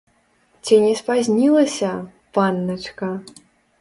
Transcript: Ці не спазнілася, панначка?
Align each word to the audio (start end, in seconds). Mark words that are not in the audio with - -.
Ці 0.69 0.79
не 0.85 0.93
спазнілася, 1.01 1.91
панначка? 2.39 3.11